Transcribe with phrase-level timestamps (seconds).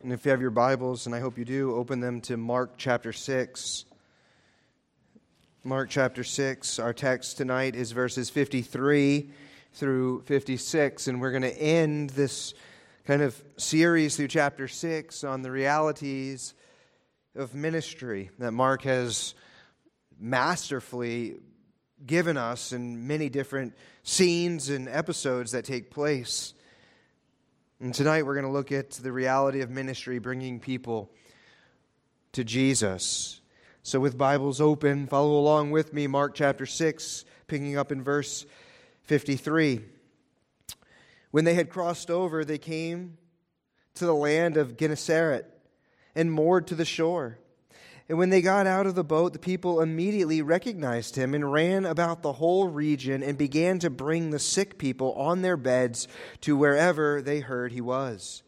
[0.00, 2.74] And if you have your Bibles, and I hope you do, open them to Mark
[2.76, 3.84] chapter 6.
[5.64, 6.78] Mark chapter 6.
[6.78, 9.32] Our text tonight is verses 53
[9.72, 12.54] through 56, and we're going to end this
[13.06, 16.54] kind of series through chapter 6 on the realities
[17.34, 19.34] of ministry that Mark has
[20.16, 21.40] masterfully
[22.06, 23.74] given us in many different
[24.04, 26.54] scenes and episodes that take place.
[27.80, 31.12] And tonight we're going to look at the reality of ministry, bringing people
[32.32, 33.40] to Jesus.
[33.84, 38.46] So, with Bibles open, follow along with me, Mark chapter 6, picking up in verse
[39.04, 39.80] 53.
[41.30, 43.16] When they had crossed over, they came
[43.94, 45.44] to the land of Gennesaret
[46.16, 47.38] and moored to the shore.
[48.08, 51.84] And when they got out of the boat, the people immediately recognized him and ran
[51.84, 56.08] about the whole region and began to bring the sick people on their beds
[56.40, 58.42] to wherever they heard he was.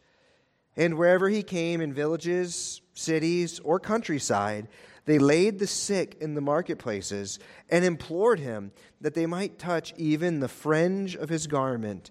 [0.75, 4.67] And wherever he came in villages, cities, or countryside,
[5.05, 7.37] they laid the sick in the marketplaces
[7.69, 12.09] and implored him that they might touch even the fringe of his garment.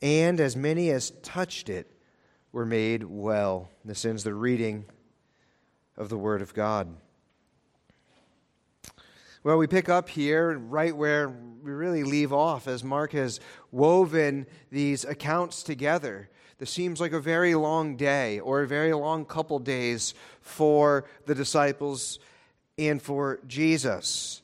[0.00, 1.90] And as many as touched it
[2.50, 3.68] were made well.
[3.84, 4.86] This ends the reading
[5.98, 6.88] of the Word of God.
[9.44, 13.40] Well, we pick up here right where we really leave off as Mark has
[13.72, 16.30] woven these accounts together.
[16.58, 21.34] This seems like a very long day or a very long couple days for the
[21.34, 22.18] disciples
[22.78, 24.42] and for Jesus.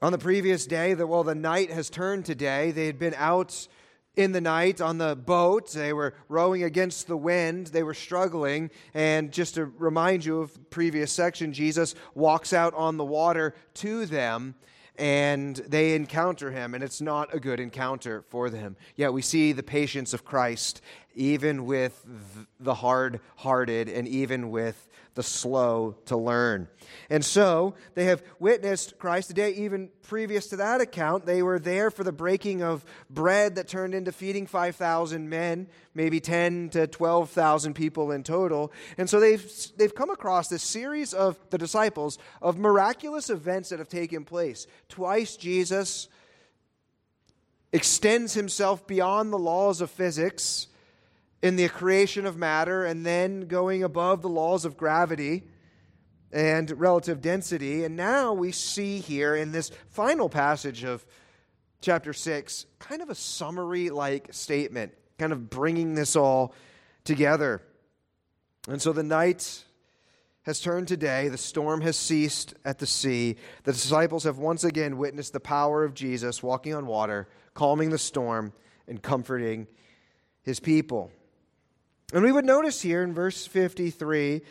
[0.00, 2.72] On the previous day, the, well, the night has turned to day.
[2.72, 3.68] They had been out
[4.16, 5.72] in the night on the boat.
[5.72, 7.68] They were rowing against the wind.
[7.68, 8.70] They were struggling.
[8.94, 14.06] And just to remind you of previous section, Jesus walks out on the water to
[14.06, 14.54] them
[14.96, 18.76] and they encounter him, and it's not a good encounter for them.
[18.94, 20.82] Yet we see the patience of Christ,
[21.14, 22.04] even with
[22.60, 26.68] the hard hearted and even with the slow to learn.
[27.10, 31.26] And so they have witnessed Christ today, even previous to that account.
[31.26, 36.18] They were there for the breaking of bread that turned into feeding 5,000 men, maybe
[36.18, 38.72] 10 to 12,000 people in total.
[38.96, 43.80] And so they've, they've come across this series of the disciples of miraculous events that
[43.80, 44.66] have taken place.
[44.88, 46.08] Twice Jesus
[47.72, 50.68] extends himself beyond the laws of physics
[51.42, 55.42] in the creation of matter and then going above the laws of gravity
[56.32, 57.84] and relative density.
[57.84, 61.04] And now we see here in this final passage of
[61.80, 66.54] chapter 6 kind of a summary like statement, kind of bringing this all
[67.04, 67.60] together.
[68.68, 69.64] And so the night
[70.42, 73.36] has turned to day, the storm has ceased at the sea.
[73.64, 77.98] The disciples have once again witnessed the power of Jesus walking on water, calming the
[77.98, 78.52] storm,
[78.88, 79.68] and comforting
[80.42, 81.12] his people.
[82.12, 84.42] And we would notice here in verse 53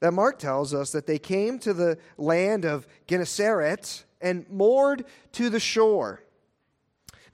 [0.00, 5.50] that Mark tells us that they came to the land of Gennesaret and moored to
[5.50, 6.22] the shore.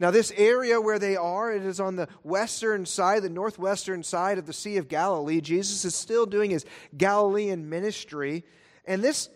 [0.00, 4.38] Now, this area where they are, it is on the western side, the northwestern side
[4.38, 5.40] of the Sea of Galilee.
[5.40, 6.64] Jesus is still doing his
[6.96, 8.44] Galilean ministry.
[8.84, 9.28] And this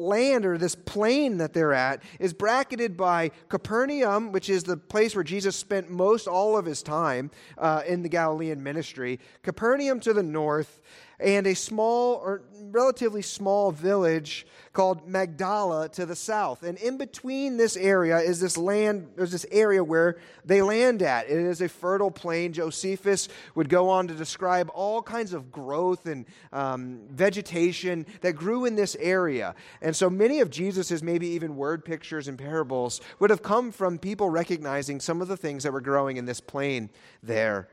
[0.00, 5.14] land or this plain that they're at is bracketed by Capernaum, which is the place
[5.14, 10.12] where Jesus spent most all of his time uh, in the Galilean ministry, Capernaum to
[10.12, 10.80] the north,
[11.20, 16.62] and a small or relatively small village called Magdala to the south.
[16.62, 21.26] And in between this area is this land, there's this area where they land at.
[21.26, 22.52] It is a fertile plain.
[22.52, 28.64] Josephus would go on to describe all kinds of growth and um, vegetation that grew
[28.64, 29.54] in this area.
[29.82, 33.98] And so many of Jesus's maybe even word pictures and parables would have come from
[33.98, 36.90] people recognizing some of the things that were growing in this plain
[37.22, 37.68] there.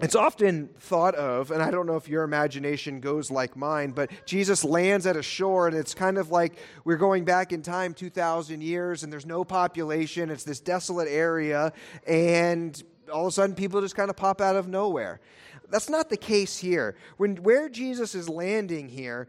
[0.00, 4.10] It's often thought of, and I don't know if your imagination goes like mine, but
[4.24, 7.92] Jesus lands at a shore, and it's kind of like we're going back in time
[7.92, 10.30] 2,000 years, and there's no population.
[10.30, 11.74] It's this desolate area,
[12.06, 15.20] and all of a sudden people just kind of pop out of nowhere.
[15.68, 16.96] That's not the case here.
[17.18, 19.28] When, where Jesus is landing here,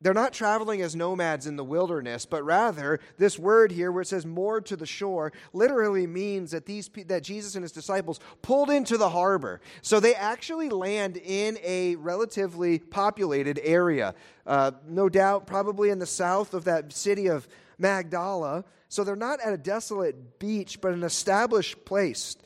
[0.00, 4.06] they're not traveling as nomads in the wilderness, but rather this word here where it
[4.06, 8.70] says moored to the shore literally means that these that Jesus and his disciples pulled
[8.70, 9.60] into the harbor.
[9.82, 14.14] So they actually land in a relatively populated area.
[14.46, 17.46] Uh, no doubt, probably in the south of that city of
[17.78, 18.64] Magdala.
[18.88, 22.36] So they're not at a desolate beach, but an established place.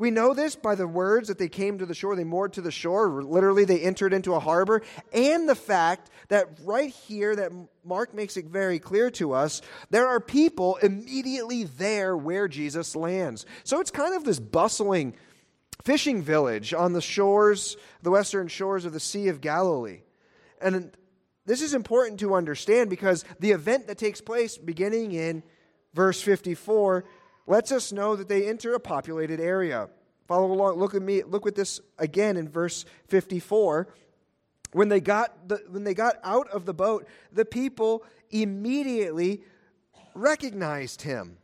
[0.00, 2.62] We know this by the words that they came to the shore, they moored to
[2.62, 3.22] the shore.
[3.22, 4.80] Literally, they entered into a harbor.
[5.12, 7.52] And the fact that right here, that
[7.84, 9.60] Mark makes it very clear to us,
[9.90, 13.44] there are people immediately there where Jesus lands.
[13.62, 15.12] So it's kind of this bustling
[15.84, 20.00] fishing village on the shores, the western shores of the Sea of Galilee.
[20.62, 20.96] And
[21.44, 25.42] this is important to understand because the event that takes place beginning in
[25.92, 27.04] verse 54
[27.46, 29.88] lets us know that they enter a populated area.
[30.28, 30.78] Follow along.
[30.78, 31.22] Look at me.
[31.24, 33.88] Look at this again in verse 54.
[34.72, 39.42] When they got the, when they got out of the boat, the people immediately
[40.14, 41.38] recognized him.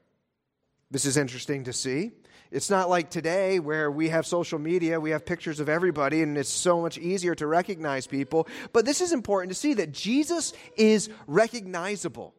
[0.91, 2.13] This is interesting to see.
[2.53, 6.39] It's not like today where we have social media, we have pictures of everybody, and
[6.39, 8.47] it's so much easier to recognize people.
[8.73, 12.36] But this is important to see that Jesus is recognizable.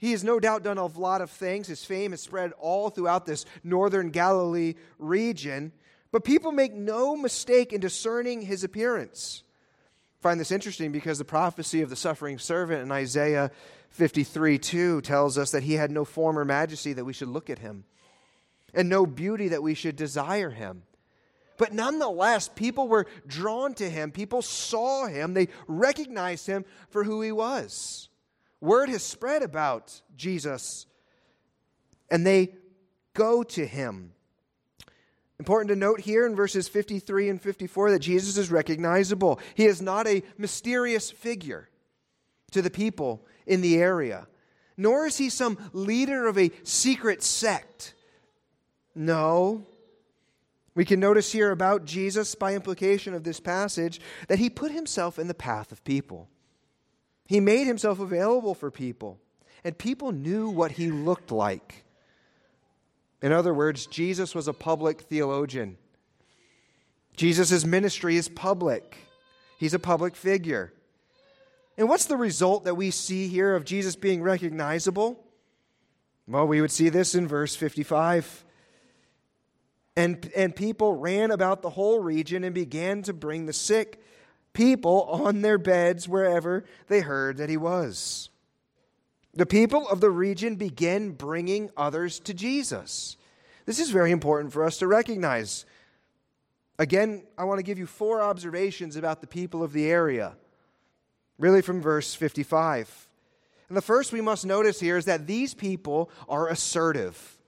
[0.00, 1.66] He has no doubt done a lot of things.
[1.68, 5.72] His fame has spread all throughout this northern Galilee region.
[6.10, 9.42] But people make no mistake in discerning his appearance.
[10.18, 13.50] I find this interesting because the prophecy of the suffering servant in Isaiah
[13.90, 17.50] 53 2 tells us that he had no form or majesty that we should look
[17.50, 17.84] at him,
[18.72, 20.82] and no beauty that we should desire him.
[21.58, 24.12] But nonetheless, people were drawn to him.
[24.12, 25.34] People saw him.
[25.34, 28.09] They recognized him for who he was.
[28.60, 30.86] Word has spread about Jesus,
[32.10, 32.54] and they
[33.14, 34.12] go to him.
[35.38, 39.40] Important to note here in verses 53 and 54 that Jesus is recognizable.
[39.54, 41.70] He is not a mysterious figure
[42.50, 44.28] to the people in the area,
[44.76, 47.94] nor is he some leader of a secret sect.
[48.94, 49.64] No.
[50.74, 55.18] We can notice here about Jesus, by implication of this passage, that he put himself
[55.18, 56.28] in the path of people.
[57.30, 59.20] He made himself available for people,
[59.62, 61.84] and people knew what he looked like.
[63.22, 65.78] In other words, Jesus was a public theologian.
[67.14, 68.96] Jesus' ministry is public,
[69.58, 70.72] he's a public figure.
[71.78, 75.24] And what's the result that we see here of Jesus being recognizable?
[76.26, 78.44] Well, we would see this in verse 55.
[79.94, 83.99] And, and people ran about the whole region and began to bring the sick
[84.52, 88.30] people on their beds wherever they heard that he was.
[89.34, 93.16] The people of the region began bringing others to Jesus.
[93.64, 95.64] This is very important for us to recognize.
[96.78, 100.34] Again, I want to give you four observations about the people of the area
[101.40, 103.08] really from verse 55.
[103.68, 107.38] And the first we must notice here is that these people are assertive.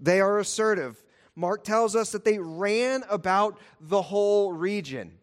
[0.00, 1.02] They are assertive.
[1.36, 5.18] Mark tells us that they ran about the whole region.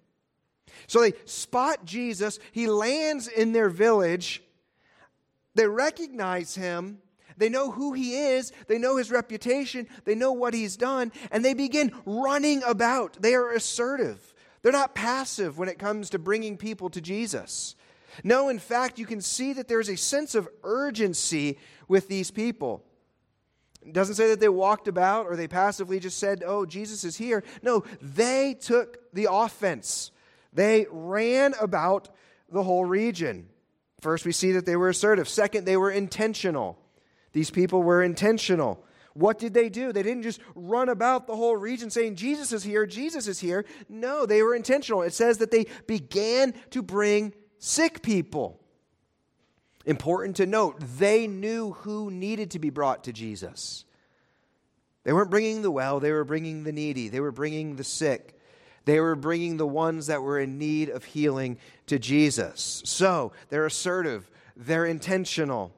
[0.87, 4.41] So they spot Jesus, he lands in their village,
[5.55, 6.99] they recognize him.
[7.37, 8.51] They know who he is.
[8.67, 9.87] They know his reputation.
[10.05, 11.11] They know what he's done.
[11.31, 13.21] And they begin running about.
[13.21, 14.33] They are assertive.
[14.61, 17.75] They're not passive when it comes to bringing people to Jesus.
[18.23, 21.57] No, in fact, you can see that there's a sense of urgency
[21.87, 22.83] with these people.
[23.81, 27.17] It doesn't say that they walked about or they passively just said, Oh, Jesus is
[27.17, 27.43] here.
[27.63, 30.11] No, they took the offense.
[30.53, 32.09] They ran about
[32.49, 33.47] the whole region.
[34.01, 35.29] First, we see that they were assertive.
[35.29, 36.77] Second, they were intentional.
[37.33, 38.83] These people were intentional.
[39.13, 39.91] What did they do?
[39.91, 43.65] They didn't just run about the whole region saying, Jesus is here, Jesus is here.
[43.89, 45.01] No, they were intentional.
[45.01, 48.59] It says that they began to bring sick people.
[49.85, 53.85] Important to note, they knew who needed to be brought to Jesus.
[55.03, 58.37] They weren't bringing the well, they were bringing the needy, they were bringing the sick.
[58.85, 61.57] They were bringing the ones that were in need of healing
[61.87, 62.81] to Jesus.
[62.85, 65.73] So they're assertive, they're intentional.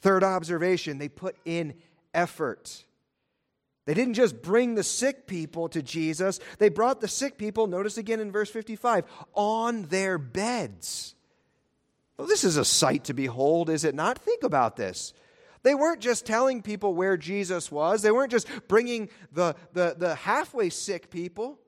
[0.00, 1.74] Third observation, they put in
[2.14, 2.84] effort.
[3.84, 7.98] They didn't just bring the sick people to Jesus, they brought the sick people, notice
[7.98, 9.04] again in verse 55,
[9.34, 11.14] on their beds.
[12.16, 14.18] Well, this is a sight to behold, is it not?
[14.18, 15.12] Think about this.
[15.62, 20.14] They weren't just telling people where Jesus was, they weren't just bringing the, the, the
[20.14, 21.58] halfway sick people.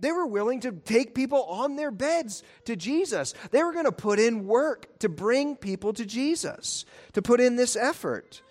[0.00, 3.32] They were willing to take people on their beds to Jesus.
[3.52, 7.56] They were going to put in work to bring people to Jesus, to put in
[7.56, 8.42] this effort.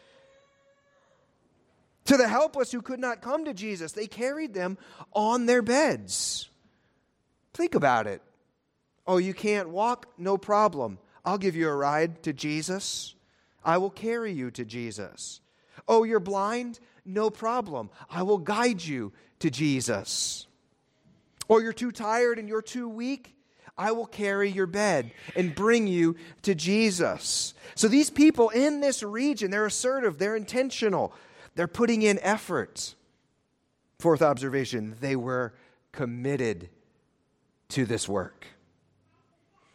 [2.05, 4.77] To the helpless who could not come to Jesus, they carried them
[5.13, 6.49] on their beds.
[7.53, 8.21] Think about it.
[9.05, 10.07] Oh, you can't walk?
[10.17, 10.97] No problem.
[11.25, 13.15] I'll give you a ride to Jesus.
[13.63, 15.41] I will carry you to Jesus.
[15.87, 16.79] Oh, you're blind?
[17.05, 17.89] No problem.
[18.09, 20.47] I will guide you to Jesus.
[21.47, 23.35] Or you're too tired and you're too weak?
[23.77, 27.53] I will carry your bed and bring you to Jesus.
[27.75, 31.13] So these people in this region, they're assertive, they're intentional,
[31.55, 32.93] they're putting in effort.
[33.99, 35.53] Fourth observation, they were
[35.91, 36.69] committed
[37.69, 38.45] to this work.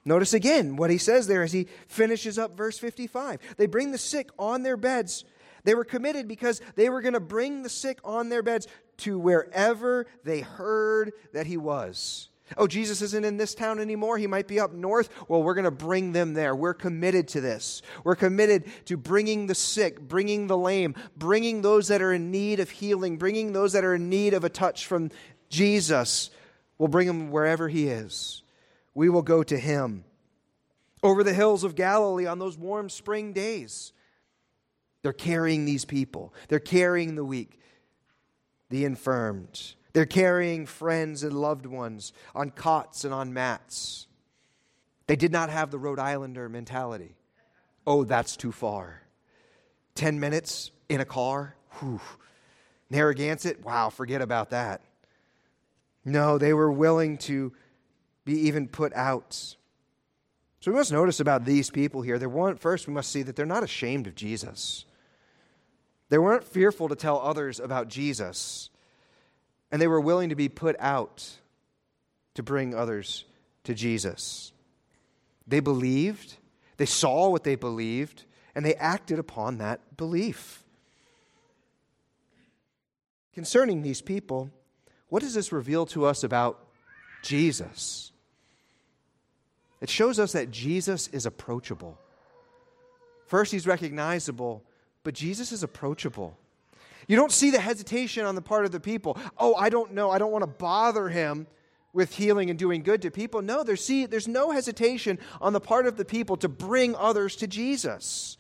[0.09, 3.41] Notice again what he says there as he finishes up verse 55.
[3.59, 5.27] They bring the sick on their beds.
[5.65, 8.67] They were committed because they were going to bring the sick on their beds
[8.99, 12.31] to wherever they heard that he was.
[12.57, 14.17] Oh, Jesus isn't in this town anymore.
[14.17, 15.11] He might be up north.
[15.29, 16.57] Well, we're going to bring them there.
[16.57, 17.83] We're committed to this.
[18.03, 22.61] We're committed to bringing the sick, bringing the lame, bringing those that are in need
[22.61, 25.11] of healing, bringing those that are in need of a touch from
[25.51, 26.31] Jesus.
[26.79, 28.43] We'll bring them wherever He is.
[28.99, 30.03] We will go to Him.
[31.05, 33.93] Over the hills of Galilee on those warm spring days,
[35.03, 37.61] they're carrying these people, they're carrying the weak,
[38.71, 39.75] the infirmed.
[39.93, 44.09] They're carrying friends and loved ones on cots and on mats.
[45.07, 47.15] They did not have the Rhode Islander mentality.
[47.87, 49.03] Oh, that's too far.
[49.95, 51.55] 10 minutes in a car?
[51.79, 52.01] Whew.
[52.91, 53.65] Narragansett?
[53.65, 54.83] Wow, forget about that.
[56.05, 57.53] No, they were willing to
[58.29, 59.35] be even put out.
[60.61, 62.19] So we must notice about these people here.
[62.19, 64.85] There one, first, we must see that they're not ashamed of Jesus.
[66.09, 68.71] They weren't fearful to tell others about Jesus
[69.71, 71.39] and they were willing to be put out
[72.35, 73.25] to bring others
[73.65, 74.53] to Jesus.
[75.47, 76.37] They believed,
[76.77, 80.65] they saw what they believed, and they acted upon that belief.
[83.35, 84.51] Concerning these people,
[85.09, 86.67] what does this reveal to us about
[87.23, 88.13] Jesus?
[89.81, 91.99] It shows us that Jesus is approachable.
[93.27, 94.65] First, he's recognizable,
[95.05, 96.37] but Jesus is approachable.
[97.07, 99.17] You don't see the hesitation on the part of the people.
[99.39, 100.11] Oh, I don't know.
[100.11, 101.47] I don't want to bother him
[101.93, 103.41] with healing and doing good to people.
[103.41, 107.37] No, there's, see, there's no hesitation on the part of the people to bring others
[107.37, 108.37] to Jesus.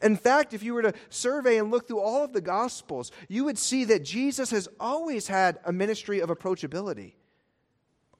[0.00, 3.44] In fact, if you were to survey and look through all of the Gospels, you
[3.44, 7.14] would see that Jesus has always had a ministry of approachability.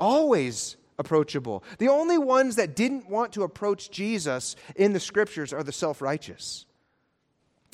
[0.01, 1.63] Always approachable.
[1.79, 6.03] The only ones that didn't want to approach Jesus in the Scriptures are the self
[6.03, 6.67] righteous.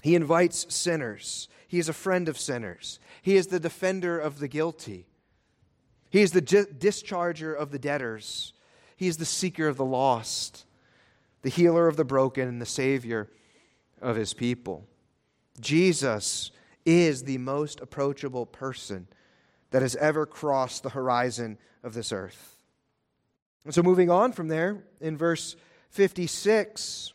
[0.03, 1.49] He invites sinners.
[1.67, 2.99] He is a friend of sinners.
[3.23, 5.07] He is the defender of the guilty.
[6.11, 8.53] He is the discharger of the debtors.
[8.97, 10.67] He is the seeker of the lost,
[11.43, 13.29] the healer of the broken, and the savior
[14.01, 14.87] of his people.
[15.61, 16.53] Jesus
[16.85, 19.09] is the most approachable person
[19.71, 22.54] that has ever crossed the horizon of this earth.
[23.65, 25.57] And so, moving on from there, in verse
[25.91, 27.13] 56,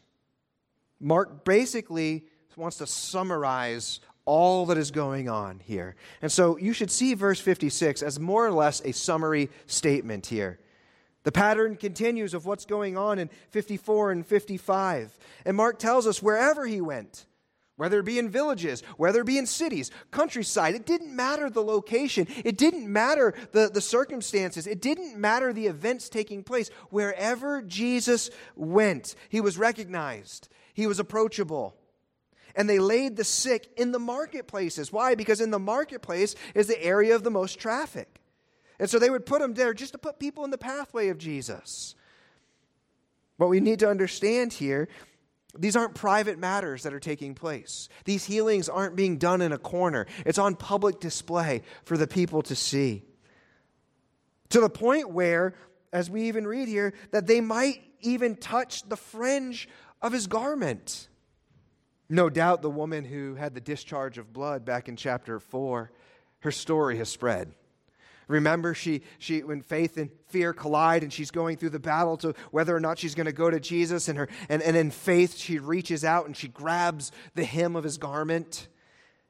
[1.00, 2.25] Mark basically
[2.60, 5.96] wants to summarize all that is going on here.
[6.22, 10.60] And so you should see verse 56 as more or less a summary statement here.
[11.24, 15.18] The pattern continues of what's going on in 54 and 55.
[15.46, 17.25] And Mark tells us wherever he went,
[17.79, 21.63] whether it be in villages, whether it be in cities, countryside, it didn't matter the
[21.63, 26.69] location, it didn't matter the, the circumstances, it didn't matter the events taking place.
[26.89, 31.74] Wherever Jesus went, he was recognized, he was approachable
[32.53, 34.91] and they laid the sick in the marketplaces.
[34.91, 35.15] Why?
[35.15, 38.19] Because in the marketplace is the area of the most traffic.
[38.77, 41.17] And so they would put them there just to put people in the pathway of
[41.17, 41.95] Jesus.
[43.38, 44.89] What we need to understand here
[45.58, 47.89] these aren't private matters that are taking place.
[48.06, 50.06] These healings aren't being done in a corner.
[50.25, 53.03] It's on public display for the people to see.
[54.50, 55.56] To the point where,
[55.91, 59.68] as we even read here, that they might even touch the fringe
[60.01, 61.08] of his garment.
[62.10, 65.91] No doubt the woman who had the discharge of blood back in chapter 4,
[66.39, 67.53] her story has spread.
[68.29, 72.33] Remember, she, she, when faith and fear collide and she's going through the battle to
[72.51, 75.36] whether or not she's going to go to Jesus, and, her, and, and in faith,
[75.36, 78.69] she reaches out and she grabs the hem of his garment,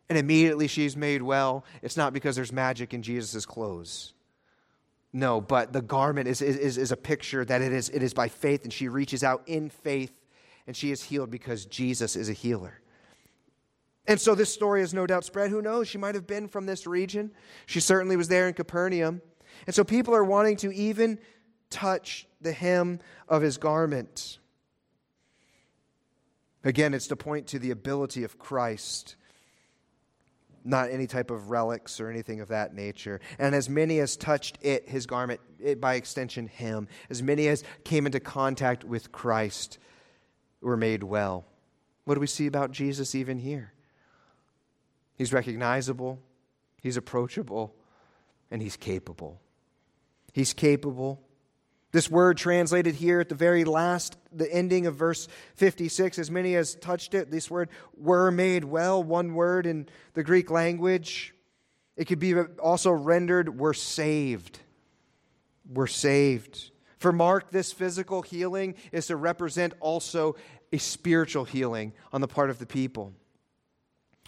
[0.10, 1.66] and immediately she's made well.
[1.82, 4.14] It's not because there's magic in Jesus' clothes.
[5.12, 8.28] No, but the garment is, is, is a picture that it is, it is by
[8.28, 10.14] faith, and she reaches out in faith
[10.70, 12.80] and she is healed because Jesus is a healer.
[14.08, 15.52] And so this story has no doubt spread.
[15.52, 15.88] Who knows?
[15.88, 17.32] She might have been from this region.
[17.68, 19.22] She certainly was there in Capernaum.
[19.68, 21.20] And so people are wanting to even
[21.70, 24.40] touch the hem of his garment.
[26.64, 29.16] Again, it's to point to the ability of Christ,
[30.66, 33.22] not any type of relics or anything of that nature.
[33.38, 37.64] And as many as touched it, his garment, it by extension, him, as many as
[37.84, 39.78] came into contact with Christ,
[40.62, 41.46] were made well.
[42.04, 43.74] What do we see about Jesus even here?
[45.20, 46.18] He's recognizable,
[46.82, 47.76] he's approachable,
[48.50, 49.42] and he's capable.
[50.34, 51.22] He's capable.
[51.92, 56.56] This word translated here at the very last, the ending of verse 56, as many
[56.56, 61.36] as touched it, this word were made well, one word in the Greek language.
[61.98, 64.60] It could be also rendered were saved.
[65.70, 66.72] Were saved.
[66.98, 70.38] For Mark, this physical healing is to represent also
[70.72, 73.14] a spiritual healing on the part of the people.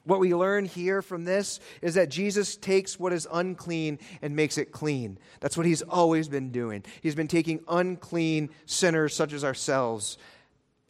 [0.03, 4.57] What we learn here from this is that Jesus takes what is unclean and makes
[4.57, 5.19] it clean.
[5.39, 6.83] That's what he's always been doing.
[7.01, 10.17] He's been taking unclean sinners such as ourselves,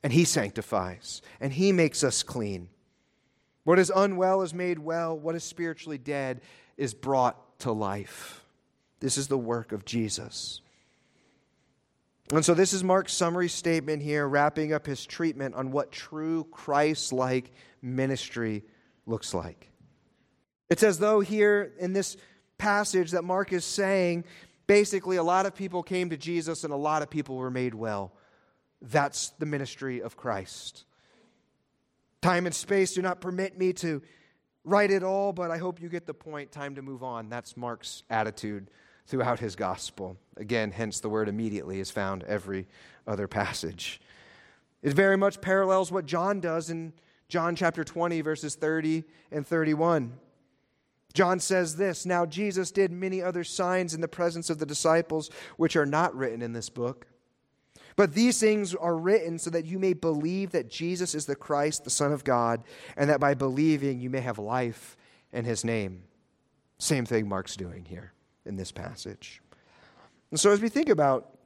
[0.02, 2.70] and he sanctifies, and he makes us clean.
[3.64, 6.42] What is unwell is made well, what is spiritually dead
[6.78, 8.44] is brought to life.
[9.02, 10.62] This is the work of Jesus.
[12.32, 16.46] And so, this is Mark's summary statement here, wrapping up his treatment on what true
[16.50, 17.52] Christ like
[17.82, 18.64] ministry
[19.12, 19.70] looks like.
[20.70, 22.18] It's as though here in this
[22.58, 24.24] passage that Mark is saying,
[24.68, 27.76] basically, a lot of people came to Jesus and a lot of people were made
[27.76, 28.14] well.
[28.82, 30.86] That's the ministry of Christ.
[32.22, 34.02] Time and space do not permit me to
[34.64, 36.52] write it all, but I hope you get the point.
[36.52, 37.30] Time to move on.
[37.30, 38.70] That's Mark's attitude
[39.08, 40.18] throughout his gospel.
[40.38, 42.68] Again, hence the word immediately is found every
[43.06, 44.00] other passage.
[44.82, 46.94] It very much parallels what John does in
[47.32, 50.12] John chapter 20, verses 30 and 31.
[51.14, 55.30] John says this Now Jesus did many other signs in the presence of the disciples,
[55.56, 57.08] which are not written in this book.
[57.96, 61.86] But these things are written so that you may believe that Jesus is the Christ,
[61.86, 62.66] the Son of God,
[62.98, 64.98] and that by believing you may have life
[65.32, 66.04] in his name.
[66.80, 68.12] Same thing Mark's doing here
[68.46, 69.42] in this passage.
[70.32, 71.38] And so, as we think about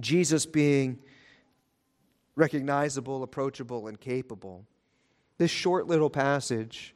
[0.00, 0.98] Jesus being
[2.34, 4.66] recognizable, approachable, and capable,
[5.40, 6.94] this short little passage,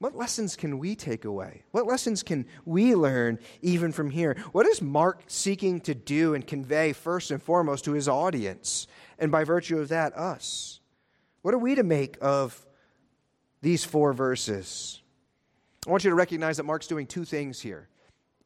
[0.00, 1.62] what lessons can we take away?
[1.70, 4.36] What lessons can we learn even from here?
[4.50, 8.88] What is Mark seeking to do and convey first and foremost to his audience,
[9.20, 10.80] and by virtue of that, us?
[11.42, 12.66] What are we to make of
[13.62, 15.00] these four verses?
[15.86, 17.88] I want you to recognize that Mark's doing two things here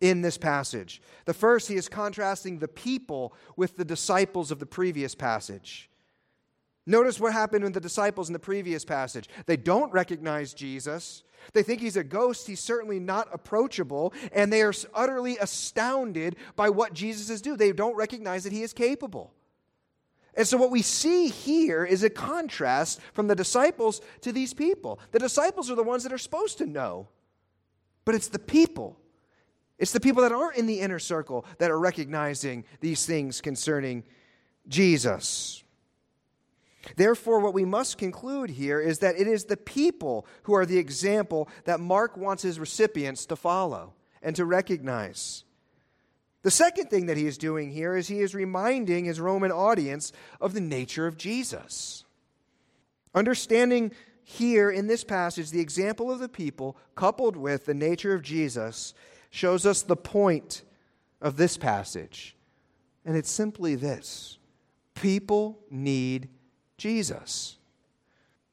[0.02, 1.00] in this passage.
[1.24, 5.88] The first, he is contrasting the people with the disciples of the previous passage.
[6.86, 9.28] Notice what happened with the disciples in the previous passage.
[9.46, 11.22] They don't recognize Jesus.
[11.52, 12.46] They think he's a ghost.
[12.46, 14.12] He's certainly not approachable.
[14.32, 17.56] And they are utterly astounded by what Jesus is doing.
[17.56, 19.32] They don't recognize that he is capable.
[20.34, 24.98] And so, what we see here is a contrast from the disciples to these people.
[25.10, 27.08] The disciples are the ones that are supposed to know,
[28.04, 28.98] but it's the people.
[29.78, 34.04] It's the people that aren't in the inner circle that are recognizing these things concerning
[34.68, 35.62] Jesus.
[36.96, 40.78] Therefore, what we must conclude here is that it is the people who are the
[40.78, 45.44] example that Mark wants his recipients to follow and to recognize.
[46.42, 50.12] The second thing that he is doing here is he is reminding his Roman audience
[50.40, 52.04] of the nature of Jesus.
[53.14, 53.92] Understanding
[54.24, 58.94] here in this passage the example of the people coupled with the nature of Jesus
[59.30, 60.62] shows us the point
[61.20, 62.36] of this passage.
[63.04, 64.38] And it's simply this
[64.94, 66.28] people need
[66.82, 67.58] Jesus.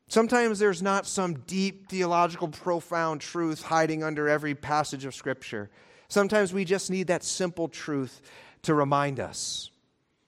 [0.07, 5.71] Sometimes there's not some deep theological, profound truth hiding under every passage of Scripture.
[6.09, 8.21] Sometimes we just need that simple truth
[8.61, 9.71] to remind us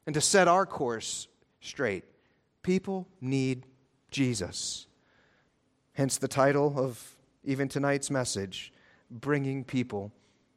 [0.07, 1.27] and to set our course
[1.59, 2.03] straight.
[2.63, 3.67] People need
[4.09, 4.87] Jesus.
[5.93, 8.73] Hence the title of even tonight's message
[9.11, 10.11] Bringing People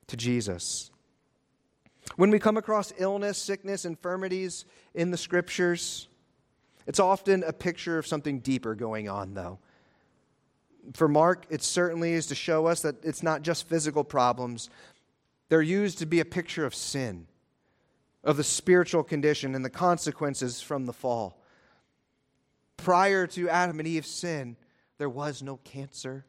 [0.07, 0.91] to Jesus.
[2.17, 6.09] When we come across illness, sickness, infirmities in the Scriptures,
[6.87, 9.59] it's often a picture of something deeper going on, though.
[10.93, 14.69] For Mark, it certainly is to show us that it's not just physical problems,
[15.49, 17.27] they're used to be a picture of sin,
[18.23, 21.41] of the spiritual condition and the consequences from the fall.
[22.77, 24.57] Prior to Adam and Eve's sin,
[24.99, 26.27] there was no cancer.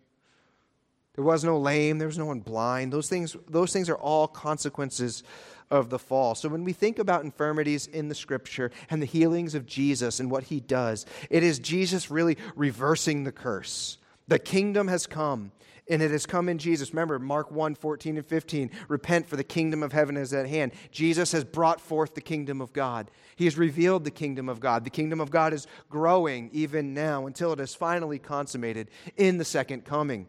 [1.16, 2.92] There was no lame, there was no one blind.
[2.92, 5.24] Those things, those things are all consequences
[5.72, 6.36] of the fall.
[6.36, 10.30] So when we think about infirmities in the scripture and the healings of Jesus and
[10.30, 13.98] what he does, it is Jesus really reversing the curse.
[14.28, 15.52] The kingdom has come
[15.88, 16.92] and it has come in Jesus.
[16.92, 18.72] Remember Mark 1 14 and 15.
[18.88, 20.72] Repent, for the kingdom of heaven is at hand.
[20.92, 23.12] Jesus has brought forth the kingdom of God.
[23.36, 24.84] He has revealed the kingdom of God.
[24.84, 29.46] The kingdom of God is growing even now until it is finally consummated in the
[29.46, 30.28] second coming.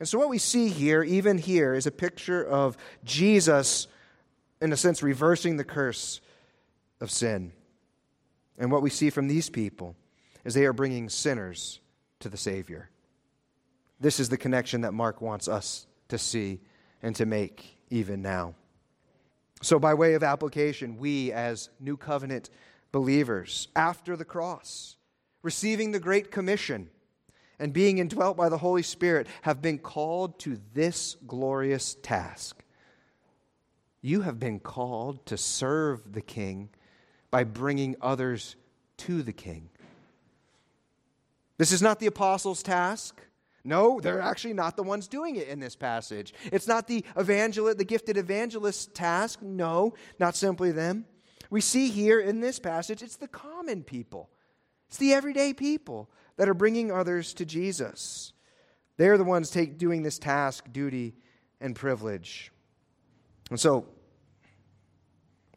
[0.00, 3.86] And so, what we see here, even here, is a picture of Jesus
[4.60, 6.20] in a sense, reversing the curse
[7.00, 7.52] of sin.
[8.58, 9.96] And what we see from these people
[10.44, 11.80] is they are bringing sinners
[12.20, 12.90] to the Savior.
[13.98, 16.60] This is the connection that Mark wants us to see
[17.02, 18.54] and to make even now.
[19.62, 22.50] So, by way of application, we as New Covenant
[22.92, 24.96] believers, after the cross,
[25.42, 26.90] receiving the Great Commission,
[27.60, 32.64] and being indwelt by the Holy Spirit, have been called to this glorious task
[34.02, 36.70] you have been called to serve the king
[37.30, 38.56] by bringing others
[38.98, 39.68] to the king.
[41.58, 43.20] This is not the apostles' task.
[43.62, 46.32] No, they're actually not the ones doing it in this passage.
[46.50, 49.42] It's not the evangelist, the gifted evangelist task.
[49.42, 51.04] No, not simply them.
[51.50, 54.30] We see here in this passage, it's the common people.
[54.88, 56.08] It's the everyday people
[56.40, 58.32] that are bringing others to Jesus.
[58.96, 61.14] They're the ones take, doing this task, duty,
[61.60, 62.50] and privilege.
[63.50, 63.84] And so,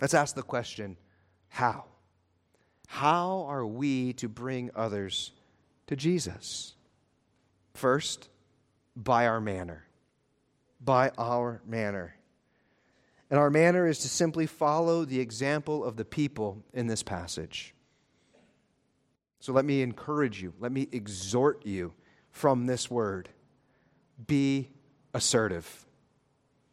[0.02, 0.98] let's ask the question
[1.48, 1.86] how?
[2.88, 5.32] How are we to bring others
[5.88, 6.74] to Jesus?
[7.76, 8.28] First,
[8.94, 9.86] by our manner.
[10.82, 12.14] By our manner.
[13.30, 17.74] And our manner is to simply follow the example of the people in this passage.
[19.44, 21.92] So let me encourage you, let me exhort you
[22.32, 23.28] from this word
[24.26, 24.70] be
[25.14, 25.86] assertive.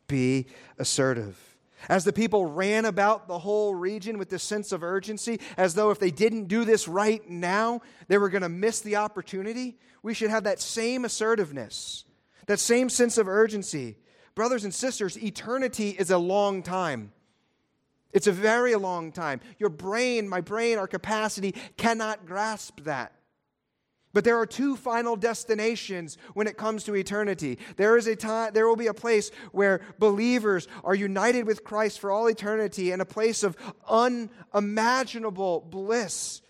[0.06, 0.46] Be
[0.78, 1.36] assertive.
[1.88, 5.90] As the people ran about the whole region with this sense of urgency, as though
[5.90, 10.14] if they didn't do this right now, they were going to miss the opportunity, we
[10.14, 12.04] should have that same assertiveness,
[12.46, 13.96] that same sense of urgency.
[14.36, 17.10] Brothers and sisters, eternity is a long time.
[18.12, 19.40] It's a very long time.
[19.58, 23.12] Your brain, my brain, our capacity cannot grasp that.
[24.12, 27.58] But there are two final destinations when it comes to eternity.
[27.76, 32.00] There is a time there will be a place where believers are united with Christ
[32.00, 33.56] for all eternity and a place of
[33.88, 36.42] unimaginable bliss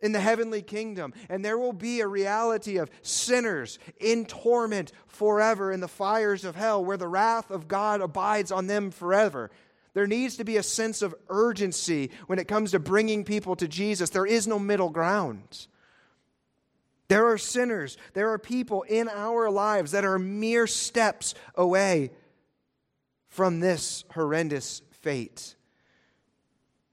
[0.00, 1.14] in the heavenly kingdom.
[1.30, 6.54] And there will be a reality of sinners in torment forever in the fires of
[6.54, 9.50] hell where the wrath of God abides on them forever.
[9.96, 13.66] There needs to be a sense of urgency when it comes to bringing people to
[13.66, 14.10] Jesus.
[14.10, 15.68] There is no middle ground.
[17.08, 22.10] There are sinners, there are people in our lives that are mere steps away
[23.28, 25.54] from this horrendous fate.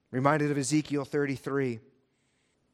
[0.09, 1.81] Reminded of Ezekiel 33,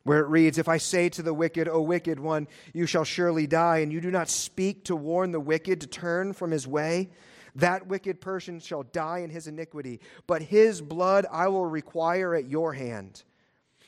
[0.04, 3.48] where it reads If I say to the wicked, O wicked one, you shall surely
[3.48, 7.10] die, and you do not speak to warn the wicked to turn from his way,
[7.56, 12.50] that wicked person shall die in his iniquity, but his blood I will require at
[12.50, 13.24] your hand.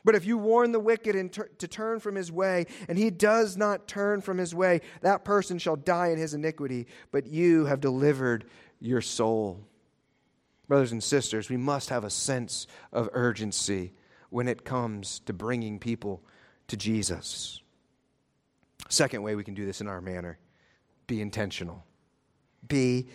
[0.04, 3.88] But if you warn the wicked to turn from his way, and he does not
[3.88, 8.45] turn from his way, that person shall die in his iniquity, but you have delivered
[8.80, 9.67] your soul.
[10.67, 13.93] Brothers and sisters, we must have a sense of urgency
[14.30, 16.24] when it comes to bringing people
[16.67, 17.62] to Jesus.
[18.89, 20.39] Second way we can do this in our manner
[21.08, 21.84] be intentional.
[22.67, 23.10] Be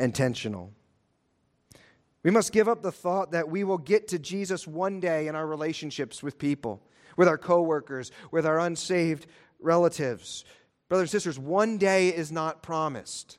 [0.00, 0.72] intentional.
[2.22, 5.34] We must give up the thought that we will get to Jesus one day in
[5.34, 6.82] our relationships with people,
[7.16, 9.26] with our coworkers, with our unsaved
[9.58, 10.44] relatives.
[10.88, 13.38] Brothers and sisters, one day is not promised,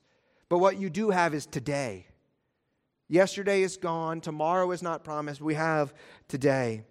[0.50, 2.08] but what you do have is today.
[3.08, 5.42] Yesterday is gone, tomorrow is not promised.
[5.42, 5.94] We have
[6.28, 6.84] today.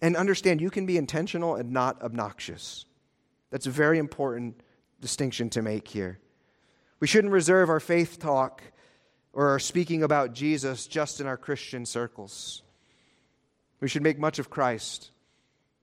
[0.00, 2.84] And understand, you can be intentional and not obnoxious.
[3.50, 4.60] That's a very important
[5.00, 6.20] distinction to make here.
[7.00, 8.62] We shouldn't reserve our faith talk
[9.32, 12.62] or our speaking about Jesus just in our Christian circles.
[13.80, 15.10] We should make much of Christ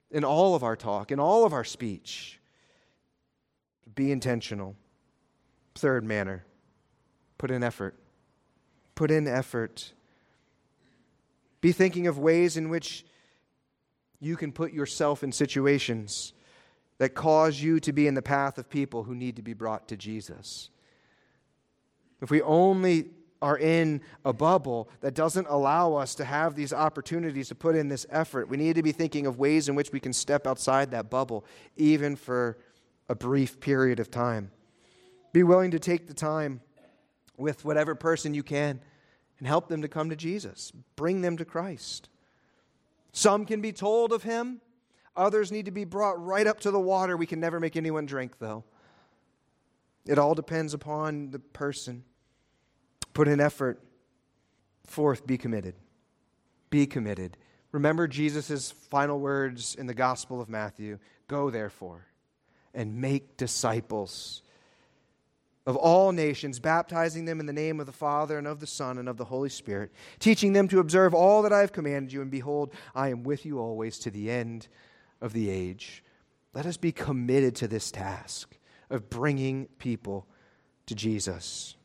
[0.10, 2.40] in all of our talk, in all of our speech.
[3.94, 4.76] Be intentional.
[5.76, 6.46] Third manner,
[7.38, 7.96] put in effort.
[8.96, 9.94] Put in effort.
[11.62, 13.06] Be thinking of ways in which
[14.20, 16.34] you can put yourself in situations
[16.98, 19.88] that cause you to be in the path of people who need to be brought
[19.88, 20.70] to Jesus.
[22.22, 23.10] If we only
[23.44, 27.90] are in a bubble that doesn't allow us to have these opportunities to put in
[27.90, 28.48] this effort.
[28.48, 31.46] We need to be thinking of ways in which we can step outside that bubble,
[31.76, 32.58] even for
[33.10, 34.50] a brief period of time.
[35.34, 36.62] Be willing to take the time
[37.38, 38.80] with whatever person you can
[39.40, 40.72] and help them to come to Jesus.
[40.96, 42.08] Bring them to Christ.
[43.12, 44.62] Some can be told of him,
[45.18, 47.18] others need to be brought right up to the water.
[47.18, 48.64] We can never make anyone drink, though.
[50.06, 52.04] It all depends upon the person.
[53.14, 53.82] Put in effort.
[54.86, 55.76] Fourth, be committed.
[56.70, 57.38] Be committed.
[57.72, 62.06] Remember Jesus' final words in the Gospel of Matthew Go, therefore,
[62.74, 64.44] and make disciples
[65.66, 68.98] of all nations, baptizing them in the name of the Father and of the Son
[68.98, 72.22] and of the Holy Spirit, teaching them to observe all that I have commanded you.
[72.22, 74.68] And behold, I am with you always to the end
[75.22, 76.04] of the age.
[76.54, 78.58] Let us be committed to this task
[78.94, 80.28] of bringing people
[80.86, 81.76] to Jesus.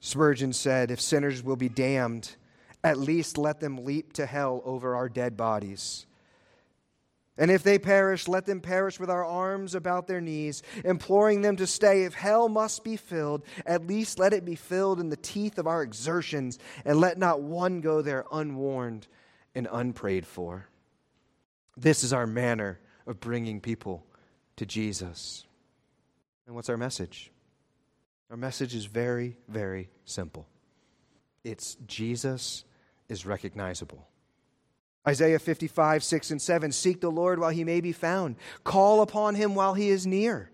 [0.00, 2.36] Spurgeon said, If sinners will be damned,
[2.84, 6.06] at least let them leap to hell over our dead bodies.
[7.36, 11.56] And if they perish, let them perish with our arms about their knees, imploring them
[11.56, 12.04] to stay.
[12.04, 15.66] If hell must be filled, at least let it be filled in the teeth of
[15.66, 19.06] our exertions, and let not one go there unwarned
[19.54, 20.68] and unprayed for.
[21.76, 24.04] This is our manner of bringing people
[24.58, 25.46] to Jesus.
[26.46, 27.32] And what's our message?
[28.30, 30.46] Our message is very, very simple
[31.44, 32.64] it's Jesus
[33.08, 34.06] is recognizable.
[35.06, 39.34] Isaiah 55, 6 and 7 Seek the Lord while he may be found, call upon
[39.34, 40.50] him while he is near.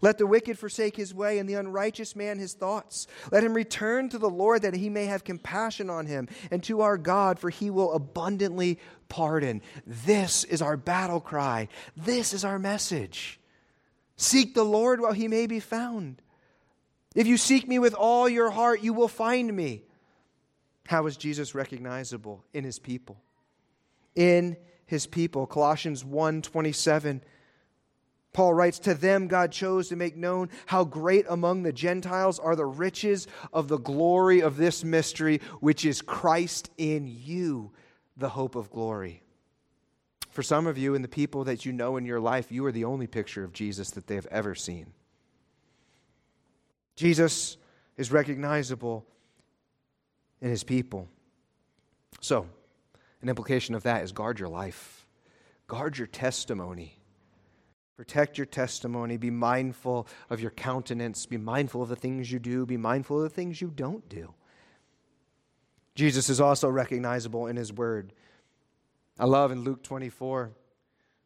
[0.00, 3.08] Let the wicked forsake his way, and the unrighteous man his thoughts.
[3.32, 6.82] Let him return to the Lord that he may have compassion on him, and to
[6.82, 9.60] our God, for he will abundantly pardon.
[9.86, 11.68] This is our battle cry.
[11.96, 13.40] This is our message.
[14.16, 16.22] Seek the Lord while he may be found.
[17.14, 19.82] If you seek me with all your heart, you will find me.
[20.86, 23.20] How is Jesus recognizable in his people?
[24.14, 24.56] In
[24.86, 25.46] his people.
[25.46, 27.22] Colossians 1 27.
[28.38, 32.54] Paul writes, To them God chose to make known how great among the Gentiles are
[32.54, 37.72] the riches of the glory of this mystery, which is Christ in you,
[38.16, 39.24] the hope of glory.
[40.30, 42.70] For some of you and the people that you know in your life, you are
[42.70, 44.92] the only picture of Jesus that they have ever seen.
[46.94, 47.56] Jesus
[47.96, 49.04] is recognizable
[50.40, 51.08] in his people.
[52.20, 52.46] So,
[53.20, 55.08] an implication of that is guard your life,
[55.66, 56.97] guard your testimony.
[57.98, 59.16] Protect your testimony.
[59.16, 61.26] Be mindful of your countenance.
[61.26, 62.64] Be mindful of the things you do.
[62.64, 64.34] Be mindful of the things you don't do.
[65.96, 68.12] Jesus is also recognizable in his word.
[69.18, 70.52] I love in Luke 24,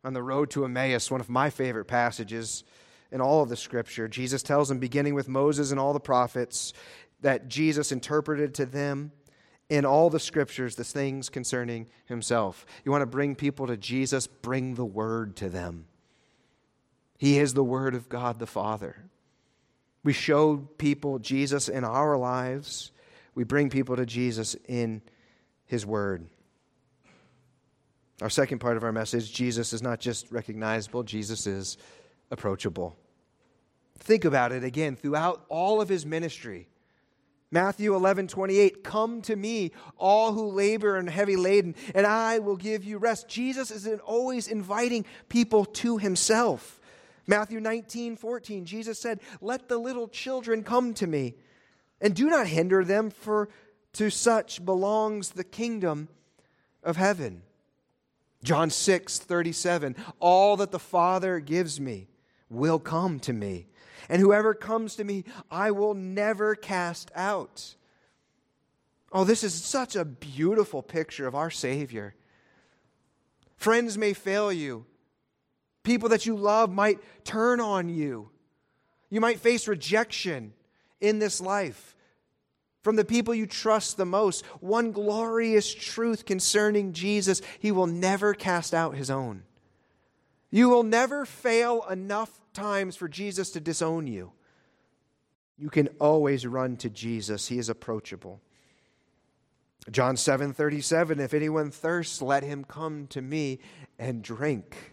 [0.02, 2.64] on the road to Emmaus, one of my favorite passages
[3.10, 4.08] in all of the scripture.
[4.08, 6.72] Jesus tells them, beginning with Moses and all the prophets,
[7.20, 9.12] that Jesus interpreted to them
[9.68, 12.64] in all the scriptures the things concerning himself.
[12.82, 15.84] You want to bring people to Jesus, bring the word to them.
[17.22, 18.96] He is the word of God the Father.
[20.02, 22.90] We show people Jesus in our lives.
[23.36, 25.02] We bring people to Jesus in
[25.64, 26.26] his word.
[28.20, 31.78] Our second part of our message Jesus is not just recognizable, Jesus is
[32.32, 32.96] approachable.
[34.00, 36.66] Think about it again throughout all of his ministry.
[37.52, 42.40] Matthew 11, 28, come to me, all who labor and are heavy laden, and I
[42.40, 43.28] will give you rest.
[43.28, 46.80] Jesus is always inviting people to himself.
[47.26, 51.34] Matthew 19, 14, Jesus said, Let the little children come to me,
[52.00, 53.48] and do not hinder them, for
[53.94, 56.08] to such belongs the kingdom
[56.82, 57.42] of heaven.
[58.42, 62.08] John 6, 37, All that the Father gives me
[62.48, 63.66] will come to me
[64.08, 67.76] and whoever comes to me, I will never cast out.
[69.12, 72.14] Oh, this is such a beautiful picture of our Savior.
[73.56, 74.86] Friends may fail you,
[75.82, 78.30] people that you love might turn on you.
[79.10, 80.54] You might face rejection
[81.00, 81.96] in this life
[82.82, 84.44] from the people you trust the most.
[84.60, 89.44] One glorious truth concerning Jesus He will never cast out His own.
[90.50, 94.32] You will never fail enough times for Jesus to disown you.
[95.58, 97.48] You can always run to Jesus.
[97.48, 98.40] He is approachable.
[99.90, 103.58] John 7 37, if anyone thirsts, let him come to me
[103.98, 104.91] and drink.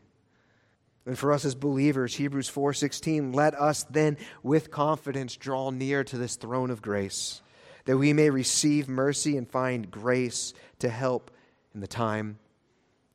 [1.06, 6.18] And for us as believers, Hebrews 4:16, let us then with confidence draw near to
[6.18, 7.42] this throne of grace,
[7.86, 11.32] that we may receive mercy and find grace to help
[11.74, 12.38] in the time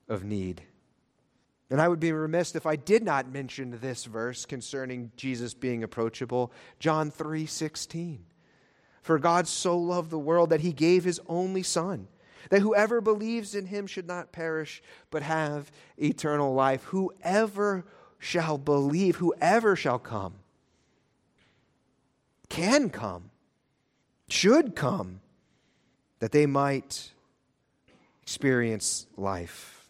[0.08, 0.62] of need.
[1.70, 5.82] And I would be remiss if I did not mention this verse concerning Jesus being
[5.82, 8.26] approachable, John 3:16.
[9.02, 12.08] For God so loved the world that he gave his only son,
[12.50, 16.84] that whoever believes in him should not perish but have eternal life.
[16.84, 17.84] Whoever
[18.18, 20.34] shall believe, whoever shall come,
[22.48, 23.30] can come,
[24.28, 25.20] should come,
[26.20, 27.10] that they might
[28.22, 29.88] experience life.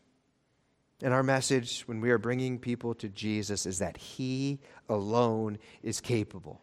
[1.03, 6.01] And our message when we are bringing people to Jesus is that He alone is
[6.01, 6.61] capable.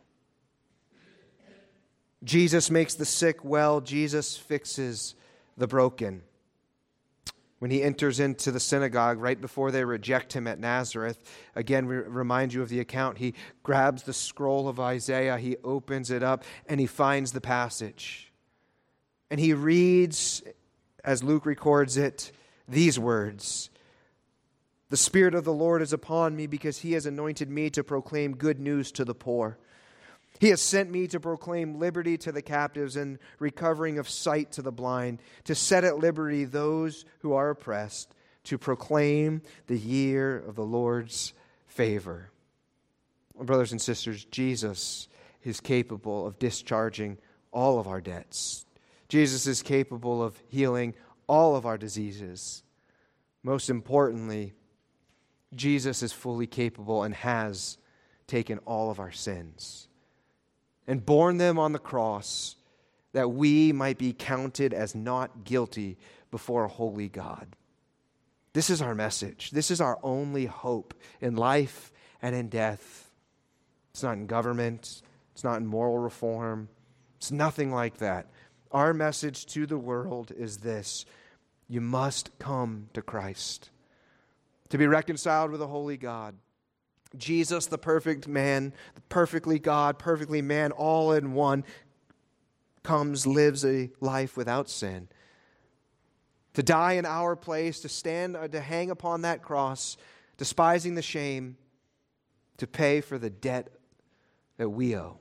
[2.24, 5.16] Jesus makes the sick well, Jesus fixes
[5.62, 6.24] the broken.
[7.60, 11.20] When he enters into the synagogue right before they reject him at Nazareth,
[11.56, 13.20] again, we remind you of the account.
[13.20, 18.34] He grabs the scroll of Isaiah, he opens it up, and he finds the passage.
[19.30, 20.42] And he reads,
[21.04, 22.32] as Luke records it,
[22.68, 23.70] these words
[24.90, 28.36] the Spirit of the Lord is upon me because he has anointed me to proclaim
[28.36, 29.60] good news to the poor.
[30.42, 34.64] He has sent me to proclaim liberty to the captives and recovering of sight to
[34.64, 40.56] the blind, to set at liberty those who are oppressed, to proclaim the year of
[40.56, 41.34] the Lord's
[41.68, 42.32] favor.
[43.40, 45.08] Brothers and sisters, Jesus
[45.44, 47.20] is capable of discharging
[47.52, 48.66] all of our debts.
[49.10, 50.96] Jesus is capable of healing
[51.28, 52.64] all of our diseases.
[53.44, 54.54] Most importantly,
[55.54, 57.78] Jesus is fully capable and has
[58.26, 59.88] taken all of our sins
[60.92, 62.58] and borne them on the cross
[63.14, 65.98] that we might be counted as not guilty
[66.32, 67.56] before a holy God.
[68.52, 69.52] This is our message.
[69.52, 73.10] This is our only hope in life and in death.
[73.92, 75.02] It's not in government,
[75.32, 76.68] it's not in moral reform,
[77.16, 78.28] it's nothing like that.
[78.74, 81.06] Our message to the world is this
[81.70, 83.70] you must come to Christ
[84.68, 86.36] to be reconciled with a holy God.
[87.18, 88.74] Jesus, the perfect man,
[89.10, 91.64] perfectly God, perfectly man, all in one,
[92.84, 95.08] comes, lives a life without sin.
[96.56, 99.98] To die in our place, to stand, uh, to hang upon that cross,
[100.38, 101.58] despising the shame,
[102.58, 103.70] to pay for the debt
[104.58, 105.18] that we owe,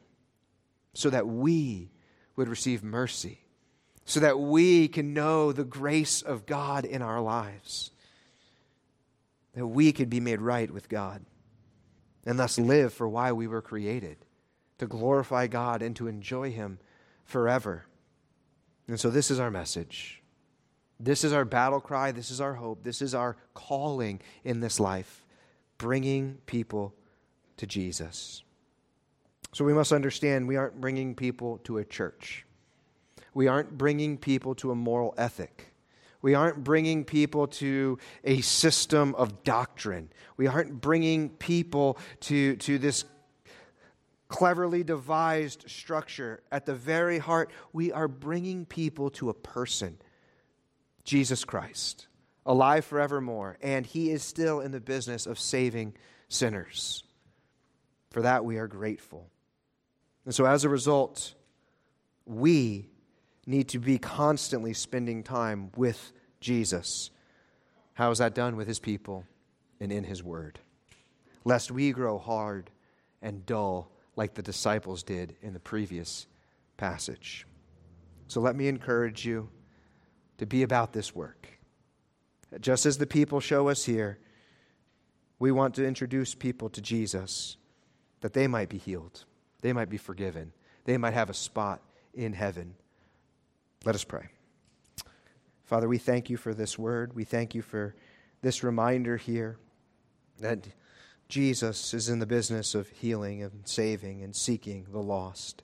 [0.95, 1.91] so that we
[2.37, 3.41] would receive mercy,
[4.05, 7.91] so that we can know the grace of God in our lives
[9.55, 11.25] that we could be made right with God
[12.25, 14.19] and thus live for why we were created
[14.79, 16.79] to glorify God and to enjoy Him
[17.25, 17.87] forever.
[18.89, 20.23] And so, this is our message.
[20.99, 22.13] This is our battle cry.
[22.13, 22.83] This is our hope.
[22.83, 25.25] This is our calling in this life,
[25.79, 26.95] bringing people
[27.57, 28.43] to Jesus.
[29.53, 32.45] So, we must understand we aren't bringing people to a church,
[33.35, 35.70] we aren't bringing people to a moral ethic.
[36.23, 40.11] We aren't bringing people to a system of doctrine.
[40.37, 43.05] We aren't bringing people to, to this
[44.29, 46.43] cleverly devised structure.
[46.53, 49.99] At the very heart, we are bringing people to a person,
[51.05, 52.07] Jesus Christ,
[52.45, 55.95] alive forevermore, and he is still in the business of saving
[56.29, 57.03] sinners.
[58.11, 59.31] For that, we are grateful.
[60.25, 61.35] And so, as a result,
[62.27, 62.90] we
[63.51, 67.11] need to be constantly spending time with Jesus.
[67.95, 68.57] How is that done?
[68.57, 69.25] With his people
[69.81, 70.59] and in his word.
[71.45, 72.71] Lest we grow hard
[73.21, 76.27] and dull like the disciples did in the previous
[76.77, 77.47] passage.
[78.29, 79.49] So let me encourage you
[80.39, 81.49] to be about this work.
[82.61, 84.19] Just as the people show us here,
[85.39, 87.57] we want to introduce people to Jesus
[88.21, 89.25] that they might be healed,
[89.63, 90.53] they might be forgiven,
[90.85, 91.81] they might have a spot
[92.15, 92.75] in heaven.
[93.85, 94.29] Let us pray.
[95.65, 97.15] Father, we thank you for this word.
[97.15, 97.95] We thank you for
[98.43, 99.57] this reminder here
[100.39, 100.67] that
[101.29, 105.63] Jesus is in the business of healing and saving and seeking the lost.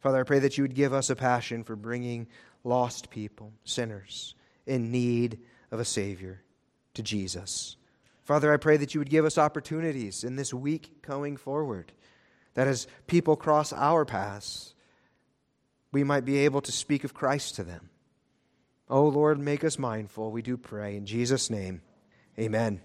[0.00, 2.26] Father, I pray that you would give us a passion for bringing
[2.64, 4.34] lost people, sinners,
[4.66, 5.38] in need
[5.70, 6.42] of a Savior
[6.94, 7.76] to Jesus.
[8.24, 11.92] Father, I pray that you would give us opportunities in this week going forward,
[12.54, 14.74] that as people cross our paths,
[15.92, 17.90] we might be able to speak of Christ to them.
[18.88, 20.30] Oh Lord, make us mindful.
[20.30, 20.96] We do pray.
[20.96, 21.82] In Jesus' name,
[22.38, 22.80] amen.